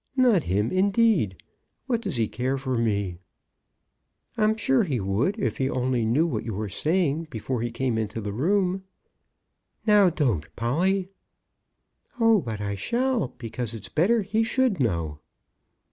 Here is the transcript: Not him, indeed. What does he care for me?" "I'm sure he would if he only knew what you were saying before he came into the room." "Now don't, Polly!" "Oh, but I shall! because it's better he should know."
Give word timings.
Not 0.17 0.41
him, 0.45 0.71
indeed. 0.71 1.37
What 1.85 2.01
does 2.01 2.15
he 2.15 2.27
care 2.27 2.57
for 2.57 2.75
me?" 2.75 3.19
"I'm 4.35 4.57
sure 4.57 4.81
he 4.83 4.99
would 4.99 5.37
if 5.37 5.59
he 5.59 5.69
only 5.69 6.07
knew 6.07 6.25
what 6.25 6.43
you 6.43 6.55
were 6.55 6.69
saying 6.69 7.27
before 7.29 7.61
he 7.61 7.69
came 7.69 7.99
into 7.99 8.19
the 8.19 8.33
room." 8.33 8.83
"Now 9.85 10.09
don't, 10.09 10.47
Polly!" 10.55 11.09
"Oh, 12.19 12.41
but 12.41 12.59
I 12.59 12.73
shall! 12.73 13.35
because 13.37 13.75
it's 13.75 13.89
better 13.89 14.23
he 14.23 14.41
should 14.41 14.79
know." 14.79 15.19